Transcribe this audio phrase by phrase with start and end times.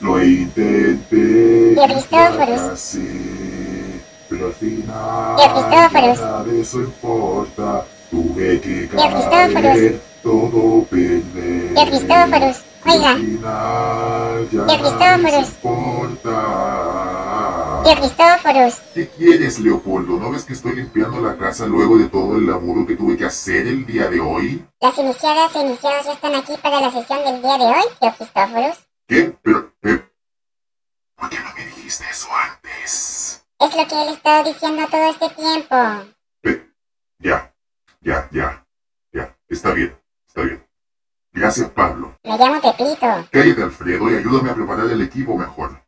[0.00, 1.74] Lo intenté.
[1.86, 2.60] Cristóforos.
[2.60, 6.20] fracasé, pero al final Tío Cristóforos.
[6.20, 7.84] nada de eso importa.
[8.10, 9.62] Tuve que Cristóforos.
[9.62, 11.74] caer, todo perder.
[11.74, 13.16] Tío Cristóforos, oiga.
[14.66, 16.36] Les importa.
[17.84, 20.18] Tío Cristóforos, ¿Qué quieres, Leopoldo?
[20.18, 23.24] ¿No ves que estoy limpiando la casa luego de todo el laburo que tuve que
[23.24, 24.64] hacer el día de hoy?
[24.80, 28.12] las iniciadas e iniciados ya están aquí para la sesión del día de hoy, tío
[28.18, 28.76] Cristóforos.
[29.06, 29.36] ¿Qué?
[29.42, 29.72] Pero.
[31.16, 33.46] ¿Por qué no me dijiste eso antes?
[33.58, 35.76] Es lo que él estaba diciendo todo este tiempo.
[36.42, 36.70] Pe-
[37.18, 37.54] Ya,
[38.00, 38.66] ya, ya,
[39.12, 39.36] ya.
[39.48, 40.66] Está bien, está bien.
[41.32, 42.14] Gracias, Pablo.
[42.24, 43.28] Me llamo Pepito.
[43.30, 45.82] Cállate, Alfredo, y ayúdame a preparar el equipo mejor.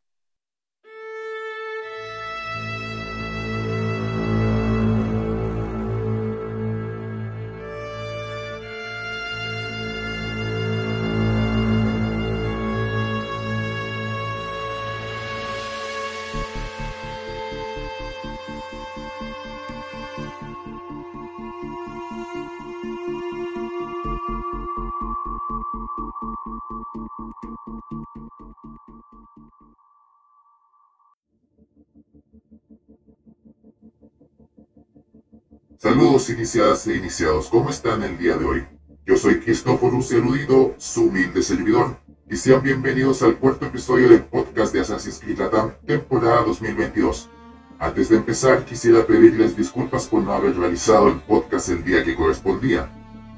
[35.80, 38.66] Saludos iniciadas e iniciados, ¿cómo están el día de hoy?
[39.06, 41.96] Yo soy Cristóforos Erudito, su humilde servidor,
[42.28, 47.30] y sean bienvenidos al cuarto episodio del podcast de Assassin's Creed Latam, temporada 2022.
[47.78, 52.16] Antes de empezar, quisiera pedirles disculpas por no haber realizado el podcast el día que
[52.16, 52.90] correspondía.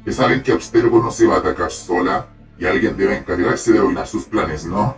[0.07, 3.81] Ya saben que Abstergo no se va a atacar sola, y alguien debe encargarse de
[3.81, 4.97] arruinar sus planes, ¿no?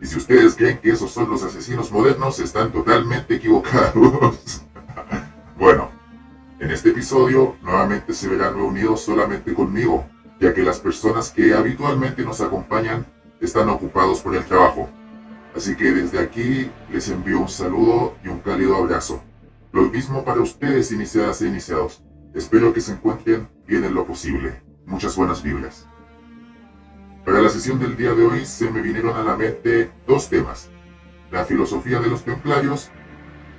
[0.00, 4.62] Y si ustedes creen que esos son los asesinos modernos, están totalmente equivocados.
[5.58, 5.93] bueno,
[6.64, 10.06] en este episodio nuevamente se verán reunidos solamente conmigo,
[10.40, 13.04] ya que las personas que habitualmente nos acompañan
[13.38, 14.88] están ocupados por el trabajo.
[15.54, 19.22] Así que desde aquí les envío un saludo y un cálido abrazo.
[19.72, 22.02] Lo mismo para ustedes, iniciadas e iniciados.
[22.32, 24.62] Espero que se encuentren bien en lo posible.
[24.86, 25.86] Muchas buenas vibras.
[27.26, 30.70] Para la sesión del día de hoy se me vinieron a la mente dos temas.
[31.30, 32.90] La filosofía de los templarios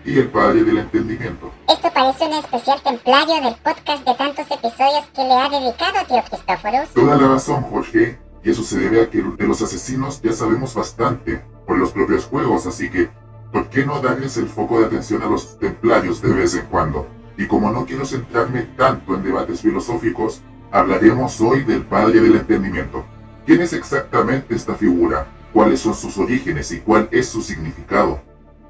[0.05, 1.51] y el padre del entendimiento.
[1.67, 6.23] Esto parece un especial templario del podcast de tantos episodios que le ha dedicado tío
[6.29, 6.89] Cristóforos.
[6.93, 10.75] Toda la razón, Jorge, y eso se debe a que de los asesinos ya sabemos
[10.75, 13.09] bastante por los propios juegos, así que,
[13.51, 17.07] ¿por qué no darles el foco de atención a los templarios de vez en cuando?
[17.37, 20.41] Y como no quiero centrarme tanto en debates filosóficos,
[20.71, 23.05] hablaremos hoy del Padre del Entendimiento.
[23.45, 25.27] ¿Quién es exactamente esta figura?
[25.51, 28.21] ¿Cuáles son sus orígenes y cuál es su significado?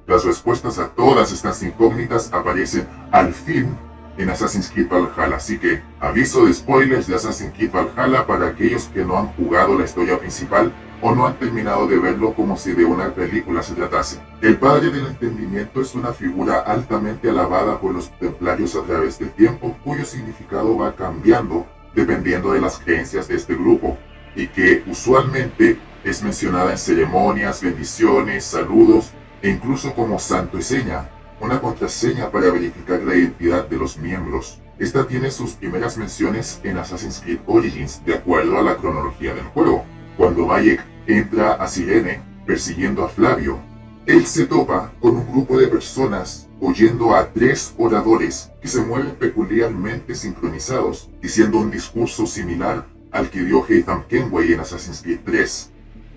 [0.07, 3.75] Las respuestas a todas estas incógnitas aparecen al fin
[4.17, 8.85] en Assassin's Creed Valhalla, así que aviso de spoilers de Assassin's Creed Valhalla para aquellos
[8.93, 10.71] que no han jugado la historia principal
[11.01, 14.21] o no han terminado de verlo como si de una película se tratase.
[14.41, 19.31] El Padre del Entendimiento es una figura altamente alabada por los templarios a través del
[19.31, 21.65] tiempo, cuyo significado va cambiando
[21.95, 23.97] dependiendo de las creencias de este grupo,
[24.35, 31.09] y que usualmente es mencionada en ceremonias, bendiciones, saludos e incluso como santo y seña,
[31.39, 34.61] una contraseña para verificar la identidad de los miembros.
[34.79, 39.45] Esta tiene sus primeras menciones en Assassin's Creed Origins, de acuerdo a la cronología del
[39.45, 39.85] juego.
[40.17, 43.59] Cuando Bayek entra a Sirene persiguiendo a Flavio,
[44.05, 49.15] él se topa con un grupo de personas oyendo a tres oradores que se mueven
[49.15, 55.71] peculiarmente sincronizados, diciendo un discurso similar al que dio Haytham Kenway en Assassin's Creed 3.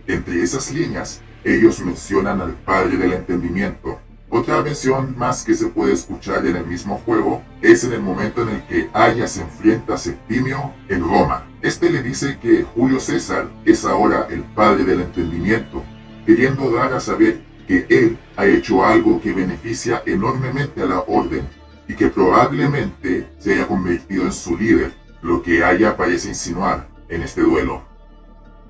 [0.08, 4.00] Entre esas líneas, ellos mencionan al Padre del Entendimiento.
[4.30, 8.42] Otra mención más que se puede escuchar en el mismo juego es en el momento
[8.42, 11.46] en el que Aya se enfrenta a Septimio en Roma.
[11.62, 15.82] Este le dice que Julio César es ahora el Padre del Entendimiento,
[16.26, 21.48] queriendo dar a saber que él ha hecho algo que beneficia enormemente a la orden
[21.88, 27.22] y que probablemente se haya convertido en su líder, lo que Aya parece insinuar en
[27.22, 27.87] este duelo.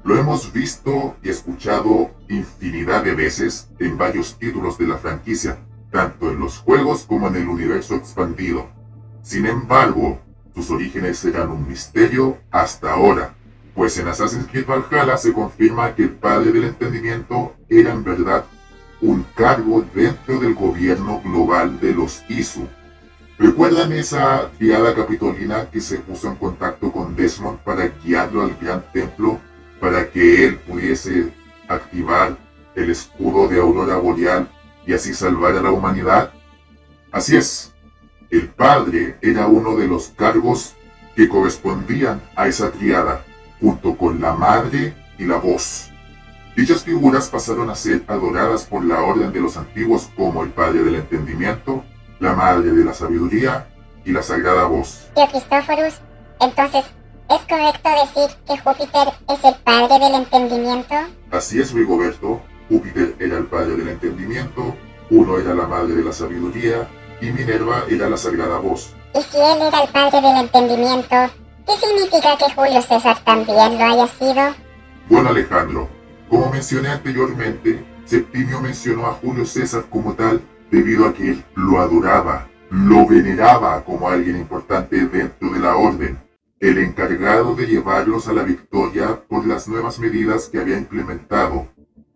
[0.04, 5.58] Lo hemos visto y escuchado infinidad de veces en varios títulos de la franquicia,
[5.90, 8.68] tanto en los juegos como en el universo expandido.
[9.22, 10.20] Sin embargo,
[10.54, 13.34] sus orígenes serán un misterio hasta ahora,
[13.74, 18.44] pues en Assassin's Creed Valhalla se confirma que el Padre del Entendimiento era en verdad
[19.00, 22.66] un cargo dentro del gobierno global de los Isu.
[23.38, 28.82] ¿Recuerdan esa criada capitolina que se puso en contacto con Desmond para guiarlo al gran
[28.92, 29.38] templo
[29.80, 31.32] para que él pudiese
[31.68, 32.36] activar
[32.74, 34.48] el escudo de Aurora Boreal
[34.86, 36.32] y así salvar a la humanidad?
[37.10, 37.74] Así es,
[38.30, 40.74] el padre era uno de los cargos
[41.16, 43.24] que correspondían a esa triada,
[43.60, 45.90] junto con la madre y la voz.
[46.56, 50.82] Dichas figuras pasaron a ser adoradas por la orden de los antiguos como el Padre
[50.82, 51.84] del Entendimiento,
[52.18, 53.68] la Madre de la Sabiduría
[54.04, 55.08] y la Sagrada Voz.
[55.14, 56.00] Tío Cristóforos,
[56.40, 56.84] entonces,
[57.28, 60.94] ¿es correcto decir que Júpiter es el Padre del Entendimiento?
[61.30, 62.40] Así es, Rigoberto.
[62.68, 64.76] Júpiter era el Padre del Entendimiento,
[65.10, 66.86] uno era la Madre de la Sabiduría
[67.20, 68.94] y Minerva era la Sagrada Voz.
[69.14, 71.16] Y si él era el Padre del Entendimiento,
[71.66, 74.54] ¿qué significa que Julio César también lo haya sido?
[75.08, 75.88] Bueno, Alejandro,
[76.28, 81.80] como mencioné anteriormente, Septimio mencionó a Julio César como tal debido a que él lo
[81.80, 86.18] adoraba, lo veneraba como alguien importante dentro de la orden,
[86.60, 91.68] el encargado de llevarlos a la victoria por las nuevas medidas que había implementado.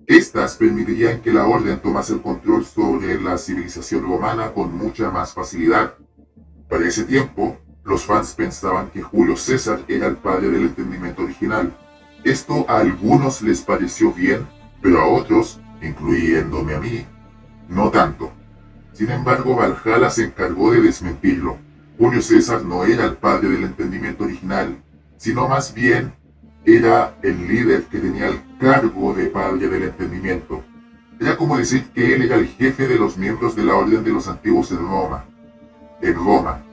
[0.07, 5.33] Estas permitirían que la orden tomase el control sobre la civilización romana con mucha más
[5.33, 5.95] facilidad.
[6.69, 11.73] Para ese tiempo, los fans pensaban que Julio César era el padre del entendimiento original,
[12.25, 14.47] esto a algunos les pareció bien,
[14.81, 17.05] pero a otros, incluyéndome a mí,
[17.69, 18.33] no tanto.
[18.93, 21.59] Sin embargo, Valhalla se encargó de desmentirlo.
[22.03, 24.77] Julio César no era el padre del entendimiento original,
[25.17, 26.13] sino más bien
[26.65, 30.65] era el líder que tenía el cargo de padre del entendimiento.
[31.21, 34.11] Era como decir que él era el jefe de los miembros de la orden de
[34.11, 35.27] los antiguos en Roma.
[36.01, 36.65] En Roma.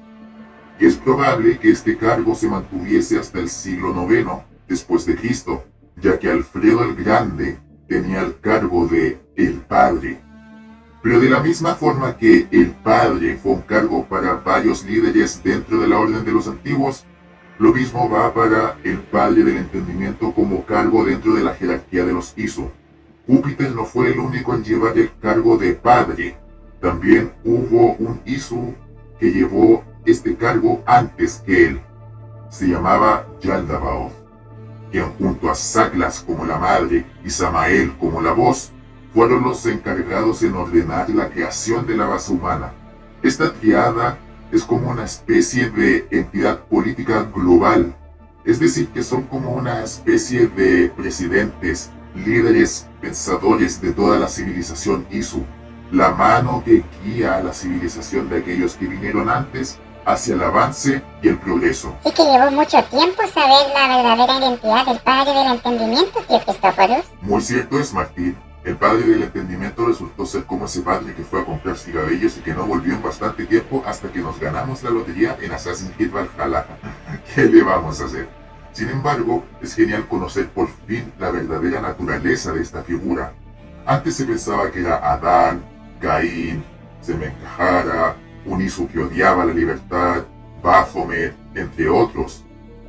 [0.79, 4.31] Y es probable que este cargo se mantuviese hasta el siglo IX,
[4.67, 5.63] después de Cristo,
[5.97, 10.23] ya que Alfredo el Grande tenía el cargo de el Padre.
[11.01, 15.79] Pero de la misma forma que el Padre fue un cargo para varios líderes dentro
[15.79, 17.05] de la Orden de los Antiguos,
[17.57, 22.13] lo mismo va para el Padre del Entendimiento como cargo dentro de la jerarquía de
[22.13, 22.69] los Isu.
[23.27, 26.35] Júpiter no fue el único en llevar el cargo de Padre.
[26.81, 28.73] También hubo un Isu
[29.19, 31.81] que llevó este cargo antes que él.
[32.49, 34.19] Se llamaba Yaldabaoth
[34.91, 38.71] quien junto a Saglas como la madre y Samael como la voz,
[39.13, 42.73] fueron los encargados en ordenar la creación de la base humana.
[43.23, 44.17] Esta triada
[44.51, 47.95] es como una especie de entidad política global,
[48.45, 55.05] es decir, que son como una especie de presidentes, líderes, pensadores de toda la civilización
[55.11, 55.43] Isu,
[55.91, 61.03] la mano que guía a la civilización de aquellos que vinieron antes hacia el avance
[61.21, 61.95] y el progreso.
[62.03, 67.05] Sí que llevó mucho tiempo saber la verdadera identidad del padre del entendimiento, tío Cristóforos.
[67.21, 68.35] Muy cierto es, Martín.
[68.63, 72.41] El padre del entendimiento resultó ser como ese padre que fue a comprar cigarrillos y
[72.41, 76.11] que no volvió en bastante tiempo hasta que nos ganamos la lotería en Assassin's Creed
[76.11, 76.65] Valhalla.
[77.35, 78.27] ¿Qué le vamos a hacer?
[78.73, 83.33] Sin embargo, es genial conocer por fin la verdadera naturaleza de esta figura.
[83.85, 85.63] Antes se pensaba que era Adán,
[86.01, 86.63] Caín,
[87.01, 90.25] Semencajara, un Isu que odiaba la libertad,
[90.61, 92.43] Baphomet, entre otros.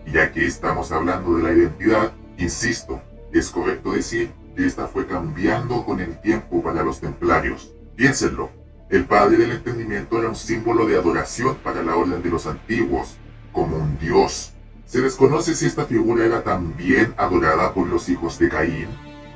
[0.05, 3.01] Y ya que estamos hablando de la identidad, insisto,
[3.33, 7.73] es correcto decir esta fue cambiando con el tiempo para los templarios.
[7.97, 8.51] Piénsenlo,
[8.89, 13.17] el Padre del Entendimiento era un símbolo de adoración para la Orden de los Antiguos,
[13.53, 14.53] como un dios.
[14.85, 18.89] Se desconoce si esta figura era también adorada por los hijos de Caín,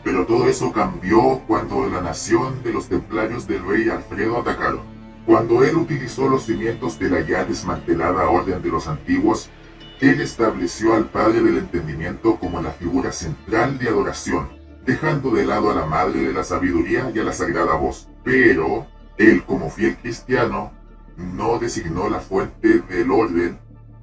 [0.02, 4.82] pero todo eso cambió cuando la nación de los templarios del rey Alfredo atacaron.
[5.24, 9.48] Cuando él utilizó los cimientos de la ya desmantelada orden de los antiguos,
[10.00, 14.48] él estableció al Padre del Entendimiento como la figura central de adoración,
[14.84, 18.08] dejando de lado a la Madre de la Sabiduría y a la Sagrada Voz.
[18.22, 20.72] Pero, él como fiel cristiano,
[21.16, 23.58] no designó la fuente del orden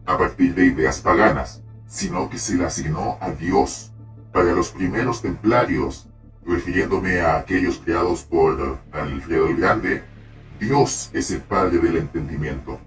[0.05, 3.91] a partir de ideas paganas, sino que se la asignó a Dios.
[4.31, 6.07] Para los primeros templarios,
[6.45, 10.03] refiriéndome a aquellos creados por Alfredo el Grande,
[10.59, 12.79] Dios es el Padre del entendimiento,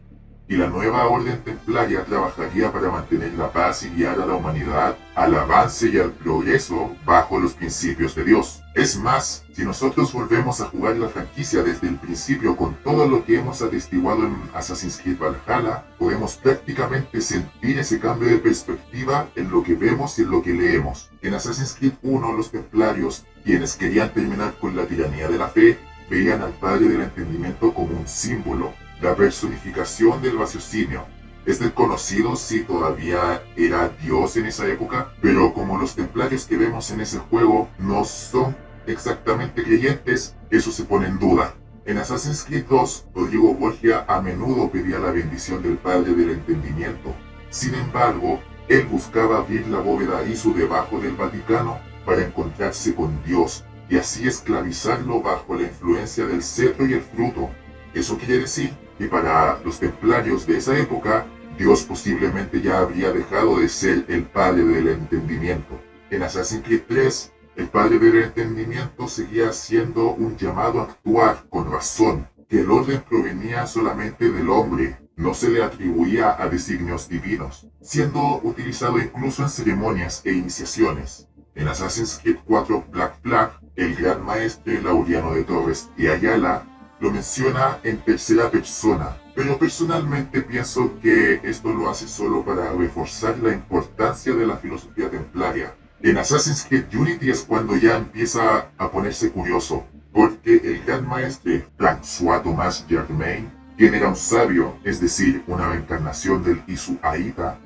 [0.48, 4.96] y la nueva orden templaria trabajaría para mantener la paz y guiar a la humanidad
[5.14, 8.60] al avance y al progreso bajo los principios de Dios.
[8.74, 13.24] Es más, si nosotros volvemos a jugar la franquicia desde el principio con todo lo
[13.24, 19.50] que hemos atestiguado en Assassin's Creed Valhalla, podemos prácticamente sentir ese cambio de perspectiva en
[19.50, 21.10] lo que vemos y en lo que leemos.
[21.22, 25.78] En Assassin's Creed 1 los templarios, quienes querían terminar con la tiranía de la fe,
[26.10, 31.04] veían al Padre del Entendimiento como un símbolo, la personificación del raciocinio.
[31.46, 36.90] Es desconocido si todavía era Dios en esa época, pero como los templarios que vemos
[36.90, 41.54] en ese juego no son exactamente creyentes, eso se pone en duda.
[41.86, 47.14] En Assassin's Creed 2, Rodrigo Borgia a menudo pedía la bendición del Padre del Entendimiento.
[47.50, 53.64] Sin embargo, él buscaba abrir la bóveda Isu debajo del Vaticano para encontrarse con Dios
[53.90, 57.50] y así esclavizarlo bajo la influencia del cetro y el fruto.
[57.94, 63.60] Eso quiere decir que para los templarios de esa época, Dios posiblemente ya habría dejado
[63.60, 65.80] de ser el padre del entendimiento.
[66.10, 71.70] En Assassin's Creed 3, el padre del entendimiento seguía haciendo un llamado a actuar con
[71.70, 77.68] razón, que el orden provenía solamente del hombre, no se le atribuía a designios divinos,
[77.80, 81.28] siendo utilizado incluso en ceremonias e iniciaciones.
[81.54, 86.66] En Assassin's Creed 4 Black Flag, el gran maestre Laureano de Torres y Ayala
[87.04, 93.36] lo menciona en tercera persona, pero personalmente pienso que esto lo hace solo para reforzar
[93.40, 95.74] la importancia de la filosofía templaria.
[96.00, 99.84] En Assassin's Creed Unity es cuando ya empieza a ponerse curioso,
[100.14, 106.42] porque el gran maestre François Thomas Germain, quien era un sabio, es decir, una reencarnación
[106.42, 107.58] del Isu Aita,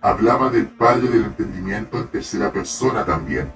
[0.00, 3.52] hablaba del padre del entendimiento en tercera persona también.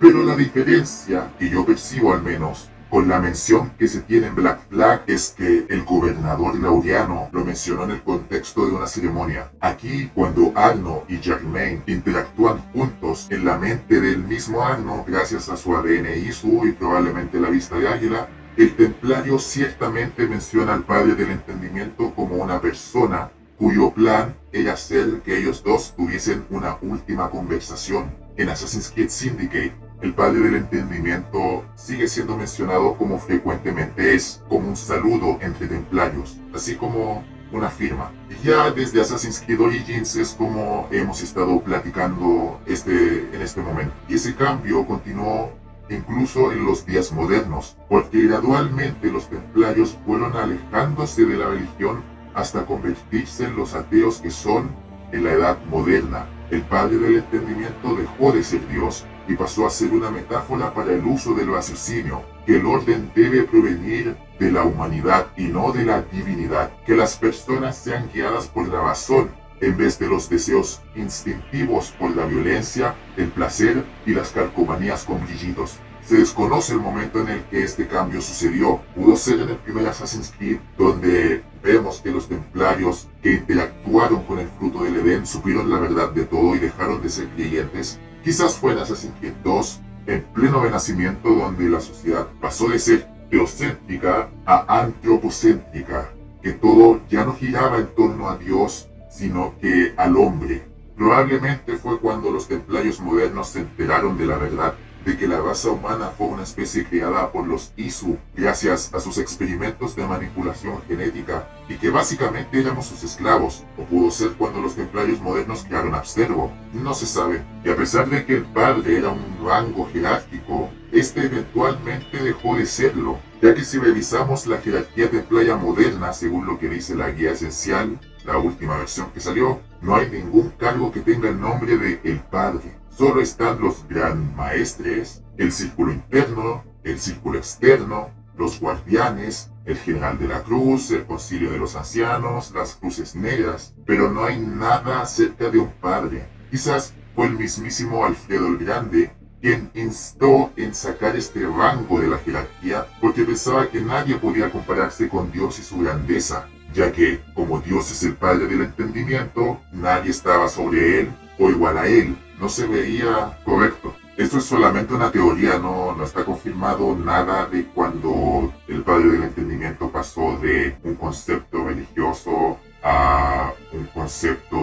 [0.00, 4.34] Pero la diferencia, que yo percibo al menos, con la mención que se tiene en
[4.34, 9.50] Black Flag es que el gobernador laureano lo mencionó en el contexto de una ceremonia.
[9.60, 15.56] Aquí, cuando Arno y Germain interactúan juntos en la mente del mismo Arno, gracias a
[15.56, 21.14] su ADN ISU y probablemente la vista de águila, el templario ciertamente menciona al padre
[21.14, 27.28] del entendimiento como una persona cuyo plan era hacer que ellos dos tuviesen una última
[27.30, 28.10] conversación.
[28.36, 34.68] En Assassin's Creed Syndicate, el padre del entendimiento sigue siendo mencionado como frecuentemente es, como
[34.68, 38.12] un saludo entre templarios, así como una firma.
[38.30, 43.94] Y ya desde Assassin's Creed Origins es como hemos estado platicando este, en este momento.
[44.08, 45.50] Y ese cambio continuó
[45.90, 52.02] incluso en los días modernos, porque gradualmente los templarios fueron alejándose de la religión
[52.34, 54.70] hasta convertirse en los ateos que son
[55.10, 56.26] en la edad moderna.
[56.50, 60.92] El padre del entendimiento dejó de ser Dios y pasó a ser una metáfora para
[60.92, 65.84] el uso del raciocinio, que el orden debe provenir de la humanidad y no de
[65.84, 69.30] la divinidad, que las personas sean guiadas por la razón
[69.60, 75.24] en vez de los deseos instintivos por la violencia, el placer y las calcomanías con
[75.24, 75.78] brillitos.
[76.04, 78.80] Se desconoce el momento en el que este cambio sucedió.
[78.94, 84.38] Pudo ser en el primer Assassin's Creed, donde vemos que los templarios que interactuaron con
[84.38, 88.56] el fruto del Edén supieron la verdad de todo y dejaron de ser creyentes, Quizás
[88.56, 94.28] fue en Assassin's Creed 2, en pleno renacimiento, donde la sociedad pasó de ser teocéntrica
[94.46, 96.10] a antropocéntrica,
[96.42, 100.62] que todo ya no giraba en torno a Dios, sino que al hombre.
[100.96, 105.70] Probablemente fue cuando los templarios modernos se enteraron de la verdad de que la raza
[105.70, 111.48] humana fue una especie creada por los Isu gracias a sus experimentos de manipulación genética
[111.68, 116.50] y que básicamente éramos sus esclavos, o pudo ser cuando los templarios modernos crearon Abstergo,
[116.72, 117.42] no se sabe.
[117.64, 122.66] Y a pesar de que el padre era un rango jerárquico, este eventualmente dejó de
[122.66, 127.32] serlo, ya que si revisamos la jerarquía templaria moderna según lo que dice la guía
[127.32, 132.00] esencial, la última versión que salió, no hay ningún cargo que tenga el nombre de
[132.04, 132.76] el padre.
[132.98, 140.18] Solo están los gran maestres, el círculo interno, el círculo externo, los guardianes, el general
[140.18, 145.00] de la cruz, el concilio de los ancianos, las cruces negras, pero no hay nada
[145.00, 146.26] acerca de un padre.
[146.50, 152.18] Quizás fue el mismísimo Alfredo el Grande quien instó en sacar este rango de la
[152.18, 157.60] jerarquía porque pensaba que nadie podía compararse con Dios y su grandeza, ya que, como
[157.60, 162.48] Dios es el Padre del entendimiento, nadie estaba sobre él o igual a él, no
[162.48, 163.94] se veía correcto.
[164.16, 169.22] Esto es solamente una teoría, no, no está confirmado nada de cuando el padre del
[169.22, 174.58] entendimiento pasó de un concepto religioso a un concepto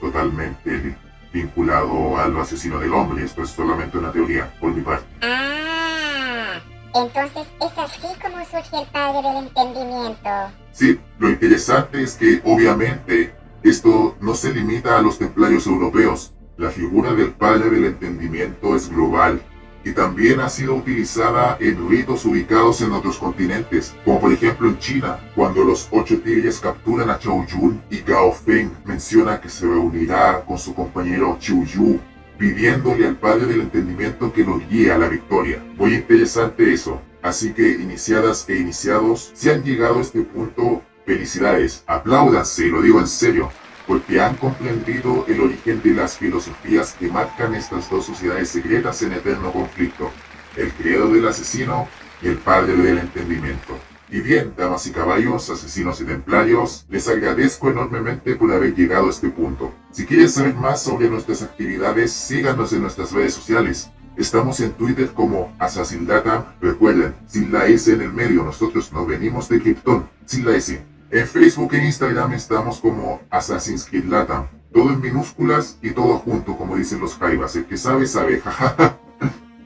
[0.00, 0.96] totalmente
[1.32, 3.24] vinculado al asesino del hombre.
[3.24, 5.06] Esto es solamente una teoría, por mi parte.
[5.22, 6.60] Ah,
[6.94, 10.30] entonces es así como surge el padre del entendimiento.
[10.72, 16.34] Sí, lo interesante es que obviamente esto no se limita a los templarios europeos.
[16.60, 19.40] La figura del Padre del Entendimiento es global
[19.82, 24.78] y también ha sido utilizada en ritos ubicados en otros continentes, como por ejemplo en
[24.78, 29.64] China, cuando los ocho tigres capturan a Chao Yun y Gao Feng menciona que se
[29.64, 31.98] reunirá con su compañero Chiu Yu,
[32.36, 35.64] pidiéndole al Padre del Entendimiento que lo guíe a la victoria.
[35.78, 37.00] Muy interesante eso.
[37.22, 43.00] Así que iniciadas e iniciados, si han llegado a este punto, Felicidades, apláudanse, lo digo
[43.00, 43.50] en serio,
[43.90, 49.14] porque han comprendido el origen de las filosofías que marcan estas dos sociedades secretas en
[49.14, 50.12] eterno conflicto,
[50.56, 51.88] el credo del asesino
[52.22, 53.76] y el padre del entendimiento.
[54.08, 59.10] Y bien, damas y caballos, asesinos y templarios, les agradezco enormemente por haber llegado a
[59.10, 59.74] este punto.
[59.90, 63.90] Si quieren saber más sobre nuestras actividades, síganos en nuestras redes sociales.
[64.16, 66.54] Estamos en Twitter como Assassin-Data.
[66.60, 70.80] Recuerden, sin la S en el medio, nosotros no venimos de Krypton, sin la S.
[71.12, 74.46] En Facebook e Instagram estamos como Assassin's Creed Latam.
[74.72, 77.56] Todo en minúsculas y todo junto, como dicen los jaivas.
[77.56, 78.40] El que sabe, sabe.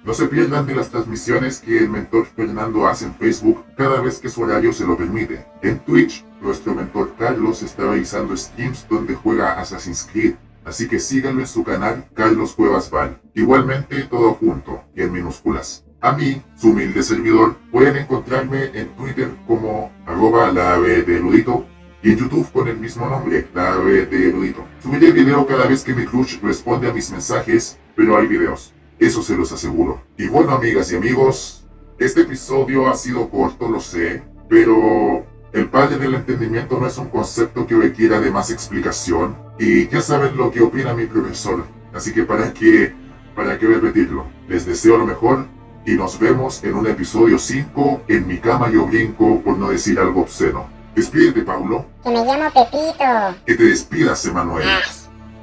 [0.05, 4.19] No se pierdan de las transmisiones que el mentor Fernando hace en Facebook cada vez
[4.19, 5.47] que su horario se lo permite.
[5.63, 11.41] En Twitch, nuestro mentor Carlos está realizando streams donde juega Assassin's Creed, así que síganlo
[11.41, 13.19] en su canal Carlos Cuevas Val.
[13.33, 15.84] Igualmente todo junto y en minúsculas.
[16.04, 21.64] A mí, su humilde servidor, pueden encontrarme en Twitter como arroba la ave de erudito
[22.02, 24.66] y en YouTube con el mismo nombre, la ave de erudito.
[24.82, 28.75] Subiré video cada vez que mi crush responde a mis mensajes, pero hay videos.
[28.99, 30.02] Eso se los aseguro.
[30.18, 31.66] Y bueno, amigas y amigos,
[31.99, 37.08] este episodio ha sido corto, lo sé, pero el padre del entendimiento no es un
[37.08, 39.38] concepto que requiera de más explicación.
[39.58, 41.64] Y ya saben lo que opina mi profesor.
[41.94, 42.92] Así que para qué,
[43.34, 44.26] para qué repetirlo.
[44.49, 45.46] Les deseo lo mejor
[45.87, 49.99] y nos vemos en un episodio 5 en mi cama yo brinco por no decir
[49.99, 50.67] algo obsceno.
[50.95, 51.85] Despídete, Paulo.
[52.03, 53.37] Que me llamo Pepito.
[53.45, 54.67] Que te despidas, Emanuel.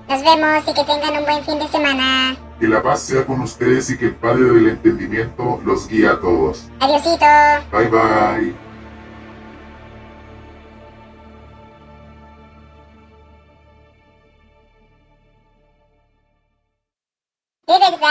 [0.08, 2.36] Nos vemos y que tengan un buen fin de semana.
[2.60, 6.20] Que la paz sea con ustedes y que el Padre del Entendimiento los guíe a
[6.20, 6.70] todos.
[6.80, 7.26] Adiosito.
[7.72, 8.71] Bye bye.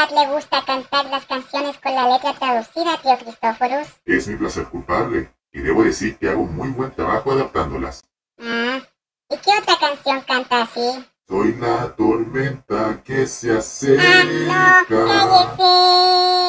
[0.01, 3.89] Verdad le gusta cantar las canciones con la letra traducida, tío Cristóforos?
[4.05, 5.31] Es mi placer culpable.
[5.53, 8.03] Y debo decir que hago muy buen trabajo adaptándolas.
[8.41, 8.81] Ah,
[9.29, 11.05] ¿y qué otra canción canta así?
[11.29, 14.85] Soy la tormenta que se ¡Ah, acerca.
[14.89, 15.07] no!
[15.07, 16.40] ¡Cállese!